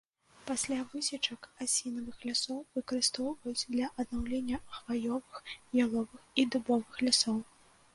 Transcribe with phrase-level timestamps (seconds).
[0.49, 5.47] Пасля высечак асінавых лясоў выкарыстоўваюць для аднаўлення хваёвых,
[5.89, 7.37] яловых і дубовых лясоў.